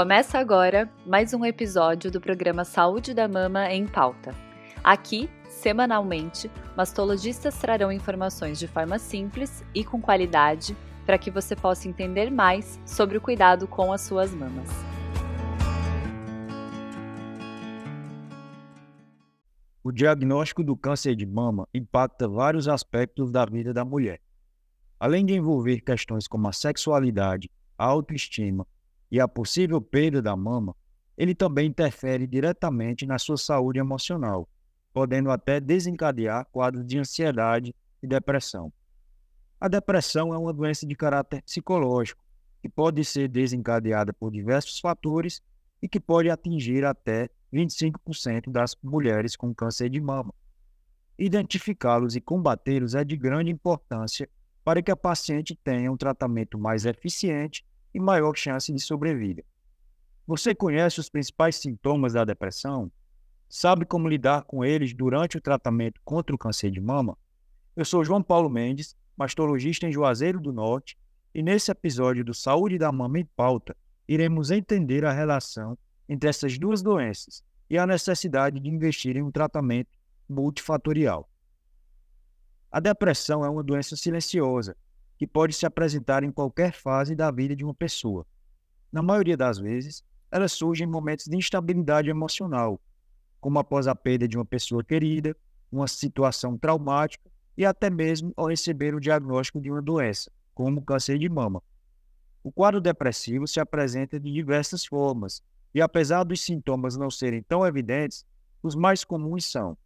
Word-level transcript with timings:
Começa 0.00 0.38
agora 0.38 0.90
mais 1.04 1.34
um 1.34 1.44
episódio 1.44 2.10
do 2.10 2.22
programa 2.22 2.64
Saúde 2.64 3.12
da 3.12 3.28
Mama 3.28 3.70
em 3.70 3.86
Pauta. 3.86 4.34
Aqui, 4.82 5.28
semanalmente, 5.46 6.50
mastologistas 6.74 7.58
trarão 7.58 7.92
informações 7.92 8.58
de 8.58 8.66
forma 8.66 8.98
simples 8.98 9.62
e 9.74 9.84
com 9.84 10.00
qualidade 10.00 10.74
para 11.04 11.18
que 11.18 11.30
você 11.30 11.54
possa 11.54 11.86
entender 11.86 12.30
mais 12.30 12.80
sobre 12.86 13.18
o 13.18 13.20
cuidado 13.20 13.68
com 13.68 13.92
as 13.92 14.00
suas 14.00 14.34
mamas. 14.34 14.70
O 19.84 19.92
diagnóstico 19.92 20.64
do 20.64 20.74
câncer 20.74 21.14
de 21.14 21.26
mama 21.26 21.68
impacta 21.74 22.26
vários 22.26 22.68
aspectos 22.68 23.30
da 23.30 23.44
vida 23.44 23.74
da 23.74 23.84
mulher. 23.84 24.18
Além 24.98 25.26
de 25.26 25.34
envolver 25.34 25.82
questões 25.82 26.26
como 26.26 26.48
a 26.48 26.52
sexualidade, 26.54 27.50
a 27.76 27.84
autoestima 27.84 28.66
e 29.10 29.20
a 29.20 29.26
possível 29.26 29.80
perda 29.80 30.22
da 30.22 30.36
mama, 30.36 30.74
ele 31.16 31.34
também 31.34 31.68
interfere 31.68 32.26
diretamente 32.26 33.04
na 33.04 33.18
sua 33.18 33.36
saúde 33.36 33.78
emocional, 33.78 34.48
podendo 34.92 35.30
até 35.30 35.60
desencadear 35.60 36.46
quadros 36.50 36.86
de 36.86 36.98
ansiedade 36.98 37.74
e 38.02 38.06
depressão. 38.06 38.72
A 39.60 39.68
depressão 39.68 40.32
é 40.32 40.38
uma 40.38 40.52
doença 40.52 40.86
de 40.86 40.94
caráter 40.94 41.42
psicológico, 41.42 42.24
que 42.62 42.68
pode 42.68 43.04
ser 43.04 43.28
desencadeada 43.28 44.12
por 44.12 44.30
diversos 44.30 44.78
fatores 44.80 45.42
e 45.82 45.88
que 45.88 46.00
pode 46.00 46.30
atingir 46.30 46.84
até 46.84 47.28
25% 47.52 48.50
das 48.50 48.76
mulheres 48.82 49.36
com 49.36 49.54
câncer 49.54 49.90
de 49.90 50.00
mama. 50.00 50.32
Identificá-los 51.18 52.16
e 52.16 52.20
combatê-los 52.20 52.94
é 52.94 53.04
de 53.04 53.16
grande 53.16 53.50
importância 53.50 54.28
para 54.64 54.82
que 54.82 54.90
a 54.90 54.96
paciente 54.96 55.54
tenha 55.54 55.90
um 55.90 55.96
tratamento 55.96 56.58
mais 56.58 56.86
eficiente 56.86 57.64
e 57.92 58.00
maior 58.00 58.36
chance 58.36 58.72
de 58.72 58.80
sobrevida. 58.80 59.44
Você 60.26 60.54
conhece 60.54 61.00
os 61.00 61.08
principais 61.08 61.56
sintomas 61.56 62.12
da 62.12 62.24
depressão? 62.24 62.90
Sabe 63.48 63.84
como 63.84 64.08
lidar 64.08 64.44
com 64.44 64.64
eles 64.64 64.94
durante 64.94 65.36
o 65.36 65.40
tratamento 65.40 66.00
contra 66.04 66.34
o 66.34 66.38
câncer 66.38 66.70
de 66.70 66.80
mama? 66.80 67.18
Eu 67.74 67.84
sou 67.84 68.04
João 68.04 68.22
Paulo 68.22 68.48
Mendes, 68.48 68.94
mastologista 69.16 69.86
em 69.86 69.92
Juazeiro 69.92 70.40
do 70.40 70.52
Norte, 70.52 70.96
e 71.34 71.42
nesse 71.42 71.70
episódio 71.70 72.24
do 72.24 72.34
Saúde 72.34 72.78
da 72.78 72.92
Mama 72.92 73.18
em 73.18 73.24
Pauta, 73.24 73.76
iremos 74.06 74.50
entender 74.50 75.04
a 75.04 75.12
relação 75.12 75.76
entre 76.08 76.28
essas 76.28 76.58
duas 76.58 76.82
doenças 76.82 77.44
e 77.68 77.78
a 77.78 77.86
necessidade 77.86 78.58
de 78.58 78.68
investir 78.68 79.16
em 79.16 79.22
um 79.22 79.30
tratamento 79.30 79.98
multifatorial. 80.28 81.28
A 82.70 82.78
depressão 82.78 83.44
é 83.44 83.48
uma 83.48 83.62
doença 83.62 83.96
silenciosa 83.96 84.76
que 85.20 85.26
pode 85.26 85.52
se 85.52 85.66
apresentar 85.66 86.24
em 86.24 86.32
qualquer 86.32 86.72
fase 86.72 87.14
da 87.14 87.30
vida 87.30 87.54
de 87.54 87.62
uma 87.62 87.74
pessoa. 87.74 88.26
Na 88.90 89.02
maioria 89.02 89.36
das 89.36 89.58
vezes, 89.58 90.02
ela 90.30 90.48
surge 90.48 90.82
em 90.82 90.86
momentos 90.86 91.26
de 91.26 91.36
instabilidade 91.36 92.08
emocional, 92.08 92.80
como 93.38 93.58
após 93.58 93.86
a 93.86 93.94
perda 93.94 94.26
de 94.26 94.38
uma 94.38 94.46
pessoa 94.46 94.82
querida, 94.82 95.36
uma 95.70 95.86
situação 95.86 96.56
traumática 96.56 97.30
e 97.54 97.66
até 97.66 97.90
mesmo 97.90 98.32
ao 98.34 98.46
receber 98.48 98.94
o 98.94 99.00
diagnóstico 99.00 99.60
de 99.60 99.70
uma 99.70 99.82
doença, 99.82 100.32
como 100.54 100.80
câncer 100.80 101.18
de 101.18 101.28
mama. 101.28 101.62
O 102.42 102.50
quadro 102.50 102.80
depressivo 102.80 103.46
se 103.46 103.60
apresenta 103.60 104.18
de 104.18 104.32
diversas 104.32 104.86
formas, 104.86 105.42
e 105.74 105.82
apesar 105.82 106.24
dos 106.24 106.40
sintomas 106.40 106.96
não 106.96 107.10
serem 107.10 107.42
tão 107.42 107.66
evidentes, 107.66 108.24
os 108.62 108.74
mais 108.74 109.04
comuns 109.04 109.44
são 109.44 109.76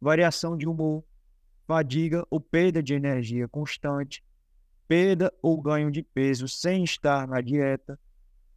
variação 0.00 0.56
de 0.56 0.66
humor, 0.66 1.04
fadiga 1.64 2.26
ou 2.28 2.40
perda 2.40 2.82
de 2.82 2.92
energia 2.92 3.46
constante, 3.46 4.20
perda 4.90 5.32
ou 5.40 5.56
ganho 5.62 5.88
de 5.88 6.02
peso 6.02 6.48
sem 6.48 6.82
estar 6.82 7.28
na 7.28 7.40
dieta, 7.40 7.96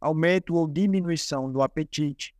aumento 0.00 0.56
ou 0.56 0.66
diminuição 0.66 1.48
do 1.48 1.62
apetite, 1.62 2.34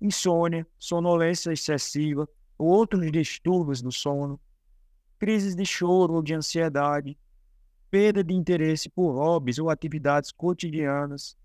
insônia, 0.00 0.66
sonolência 0.78 1.52
excessiva 1.52 2.26
ou 2.56 2.68
outros 2.68 3.12
distúrbios 3.12 3.82
do 3.82 3.92
sono, 3.92 4.40
crises 5.18 5.54
de 5.54 5.66
choro 5.66 6.14
ou 6.14 6.22
de 6.22 6.32
ansiedade, 6.32 7.18
perda 7.90 8.24
de 8.24 8.32
interesse 8.32 8.88
por 8.88 9.12
hobbies 9.12 9.58
ou 9.58 9.68
atividades 9.68 10.32
cotidianas, 10.32 11.36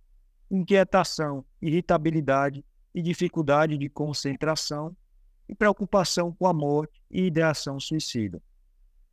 inquietação, 0.49 1.43
irritabilidade 1.61 2.63
e 2.95 3.01
dificuldade 3.01 3.77
de 3.77 3.89
concentração, 3.89 4.95
e 5.49 5.53
preocupação 5.53 6.31
com 6.31 6.47
a 6.47 6.53
morte 6.53 7.03
e 7.11 7.23
ideação 7.23 7.77
suicida. 7.77 8.41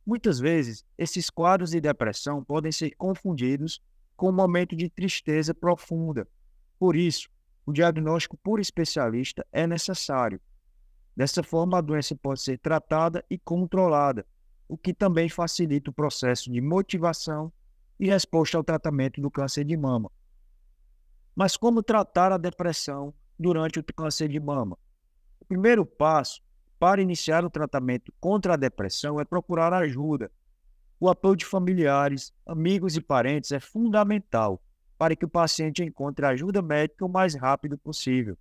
Muitas 0.07 0.39
vezes, 0.39 0.85
esses 0.97 1.29
quadros 1.29 1.71
de 1.71 1.81
depressão 1.81 2.41
podem 2.41 2.71
ser 2.71 2.91
confundidos 2.91 3.81
com 4.15 4.29
um 4.29 4.33
momento 4.33 4.73
de 4.73 4.89
tristeza 4.89 5.53
profunda. 5.53 6.25
Por 6.79 6.95
isso, 6.95 7.27
o 7.65 7.73
diagnóstico 7.73 8.37
por 8.37 8.61
especialista 8.61 9.45
é 9.51 9.67
necessário. 9.67 10.39
Dessa 11.13 11.43
forma, 11.43 11.77
a 11.77 11.81
doença 11.81 12.15
pode 12.15 12.39
ser 12.39 12.57
tratada 12.57 13.21
e 13.29 13.37
controlada, 13.37 14.25
o 14.65 14.77
que 14.77 14.93
também 14.93 15.27
facilita 15.27 15.89
o 15.89 15.93
processo 15.93 16.49
de 16.49 16.61
motivação 16.61 17.51
e 17.99 18.07
resposta 18.07 18.57
ao 18.57 18.63
tratamento 18.63 19.19
do 19.19 19.29
câncer 19.29 19.65
de 19.65 19.75
mama. 19.75 20.09
Mas 21.35 21.57
como 21.57 21.83
tratar 21.83 22.31
a 22.31 22.37
depressão 22.37 23.13
durante 23.37 23.77
o 23.79 23.83
câncer 23.83 24.29
de 24.29 24.39
mama? 24.39 24.77
O 25.41 25.43
primeiro 25.43 25.85
passo 25.85 26.41
para 26.79 27.01
iniciar 27.01 27.43
o 27.43 27.49
tratamento 27.49 28.13
contra 28.19 28.53
a 28.53 28.57
depressão 28.57 29.19
é 29.19 29.25
procurar 29.25 29.73
ajuda. 29.73 30.31
O 30.99 31.09
apoio 31.09 31.35
de 31.35 31.45
familiares, 31.45 32.33
amigos 32.45 32.95
e 32.95 33.01
parentes 33.01 33.51
é 33.51 33.59
fundamental 33.59 34.61
para 34.97 35.15
que 35.15 35.25
o 35.25 35.29
paciente 35.29 35.83
encontre 35.83 36.25
ajuda 36.25 36.61
médica 36.61 37.05
o 37.05 37.09
mais 37.09 37.35
rápido 37.35 37.77
possível. 37.77 38.37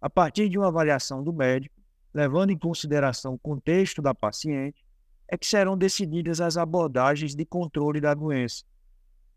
A 0.00 0.10
partir 0.10 0.48
de 0.48 0.58
uma 0.58 0.68
avaliação 0.68 1.24
do 1.24 1.32
médico, 1.32 1.74
levando 2.12 2.50
em 2.50 2.58
consideração 2.58 3.34
o 3.34 3.38
contexto 3.38 4.02
da 4.02 4.14
paciente, 4.14 4.84
é 5.26 5.36
que 5.36 5.46
serão 5.46 5.76
decididas 5.76 6.40
as 6.40 6.56
abordagens 6.56 7.34
de 7.34 7.44
controle 7.44 8.00
da 8.00 8.14
doença. 8.14 8.64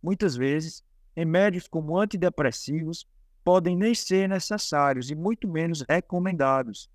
Muitas 0.02 0.36
vezes, 0.36 0.84
remédios 1.16 1.68
como 1.68 1.98
antidepressivos 1.98 3.06
podem 3.44 3.76
nem 3.76 3.94
ser 3.94 4.30
necessários 4.30 5.10
e 5.10 5.16
muito 5.16 5.48
menos 5.48 5.82
recomendados. 5.88 6.90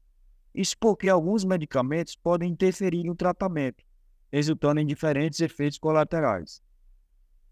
Isso 0.57 0.75
porque 0.81 1.07
alguns 1.07 1.45
medicamentos 1.45 2.17
podem 2.17 2.51
interferir 2.51 3.05
no 3.05 3.15
tratamento, 3.15 3.85
resultando 4.33 4.81
em 4.81 4.87
diferentes 4.87 5.41
efeitos 5.41 5.79
colaterais. 5.79 6.63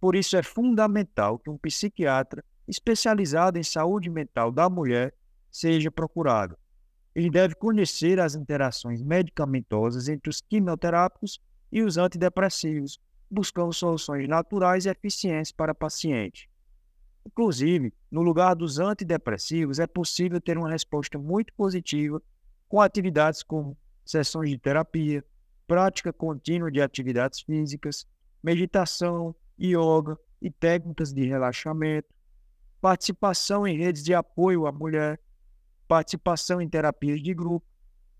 Por 0.01 0.17
isso 0.17 0.35
é 0.39 0.43
fundamental 0.43 1.39
que 1.39 1.51
um 1.51 1.59
psiquiatra 1.59 2.43
especializado 2.67 3.59
em 3.59 3.63
saúde 3.63 4.09
mental 4.09 4.51
da 4.51 4.71
mulher 4.71 5.13
seja 5.51 5.91
procurado. 5.91 6.57
Ele 7.15 7.29
deve 7.29 7.55
conhecer 7.55 8.19
as 8.19 8.35
interações 8.35 9.03
medicamentosas 9.03 10.09
entre 10.09 10.31
os 10.31 10.41
quimioterápicos 10.41 11.39
e 11.71 11.83
os 11.83 11.99
antidepressivos, 11.99 12.99
buscando 13.31 13.75
soluções 13.75 14.27
naturais 14.27 14.87
e 14.87 14.89
eficientes 14.89 15.53
para 15.53 15.73
a 15.73 15.75
paciente. 15.75 16.49
Inclusive, 17.27 17.93
no 18.11 18.23
lugar 18.23 18.55
dos 18.55 18.79
antidepressivos, 18.79 19.79
é 19.79 19.87
possível 19.87 20.41
ter 20.41 20.57
uma 20.57 20.71
resposta 20.71 21.19
muito 21.19 21.53
positiva 21.53 22.23
com 22.75 22.81
atividades 22.81 23.41
como 23.45 23.79
sessões 24.05 24.51
de 24.51 24.59
terapia, 24.59 25.25
prática 25.65 26.13
contínua 26.13 26.73
de 26.73 26.83
atividades 26.83 27.41
físicas, 27.41 28.05
meditação, 28.43 29.33
yoga 29.57 30.19
e 30.43 30.51
técnicas 30.51 31.13
de 31.13 31.25
relaxamento, 31.25 32.09
participação 32.81 33.65
em 33.65 33.79
redes 33.79 34.03
de 34.03 34.13
apoio 34.13 34.67
à 34.67 34.73
mulher, 34.73 35.21
participação 35.87 36.61
em 36.61 36.69
terapias 36.69 37.23
de 37.23 37.33
grupo 37.33 37.65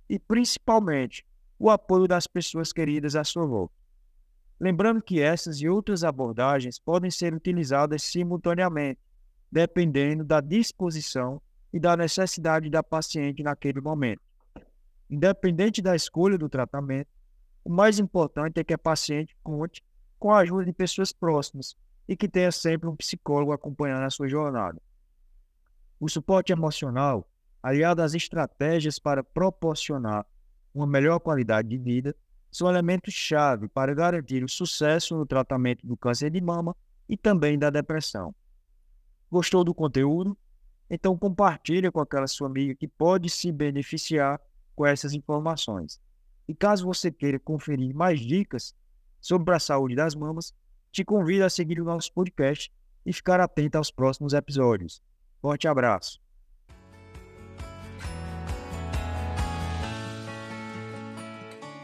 e, 0.09 0.21
principalmente, 0.21 1.27
o 1.59 1.69
apoio 1.69 2.07
das 2.07 2.29
pessoas 2.29 2.73
queridas 2.73 3.17
à 3.17 3.25
sua 3.25 3.47
volta. 3.47 3.75
Lembrando 4.61 5.03
que 5.03 5.21
essas 5.21 5.61
e 5.61 5.69
outras 5.69 6.05
abordagens 6.05 6.79
podem 6.79 7.11
ser 7.11 7.35
utilizadas 7.35 8.05
simultaneamente, 8.05 9.01
dependendo 9.51 10.23
da 10.23 10.41
disposição 10.41 11.43
e 11.73 11.81
da 11.81 11.97
necessidade 11.97 12.71
da 12.71 12.85
paciente 12.85 13.43
naquele 13.43 13.81
momento. 13.81 14.23
Independente 15.09 15.83
da 15.83 15.95
escolha 15.95 16.39
do 16.39 16.49
tratamento, 16.49 17.09
o 17.65 17.71
mais 17.71 17.99
importante 17.99 18.61
é 18.61 18.65
que 18.65 18.75
a 18.75 18.79
paciente 18.79 19.37
conte 19.43 19.83
com 20.19 20.33
a 20.33 20.39
ajuda 20.39 20.65
de 20.65 20.73
pessoas 20.73 21.13
próximas 21.13 21.77
e 22.09 22.17
que 22.17 22.29
tenha 22.29 22.53
sempre 22.53 22.89
um 22.89 22.97
psicólogo 22.97 23.53
acompanhando 23.53 24.05
a 24.05 24.11
sua 24.11 24.29
jornada. 24.29 24.81
O 25.99 26.09
suporte 26.09 26.53
emocional, 26.53 27.29
aliado 27.63 28.03
às 28.03 28.15
estratégias 28.15 28.99
para 28.99 29.25
proporcionar 29.25 30.27
uma 30.75 30.87
melhor 30.87 31.19
qualidade 31.21 31.69
de 31.69 31.79
vida, 31.79 32.15
são 32.51 32.69
elementos-chave 32.69 33.69
para 33.69 33.95
garantir 33.95 34.45
o 34.45 34.49
sucesso 34.49 35.17
no 35.17 35.27
tratamento 35.27 35.87
do 35.87 35.97
câncer 35.97 36.31
de 36.31 36.41
mama 36.41 36.77
e 37.09 37.17
também 37.17 37.59
da 37.59 37.71
depressão. 37.71 38.35
Gostou 39.31 39.65
do 39.65 39.75
conteúdo? 39.75 40.37
Então 40.89 41.17
compartilhe 41.19 41.91
com 41.91 42.01
aquela 42.01 42.27
sua 42.27 42.47
amiga 42.47 42.75
que 42.75 42.87
pode 42.87 43.29
se 43.31 43.51
beneficiar 43.51 44.41
com 44.75 44.87
essas 44.87 45.13
informações. 45.13 46.01
E 46.49 46.55
caso 46.55 46.85
você 46.85 47.11
queira 47.11 47.39
conferir 47.39 47.95
mais 47.95 48.21
dicas 48.21 48.75
sobre 49.21 49.55
a 49.55 49.59
saúde 49.59 49.95
das 49.95 50.15
mamas, 50.15 50.55
te 50.93 51.05
convido 51.05 51.45
a 51.45 51.51
seguir 51.51 51.81
o 51.81 51.85
nosso 51.85 52.13
podcast 52.13 52.73
e 53.05 53.13
ficar 53.13 53.41
atento 53.41 53.79
aos 53.79 53.91
próximos 53.91 54.33
episódios. 54.33 55.03
Forte 55.41 55.67
abraço! 55.67 56.24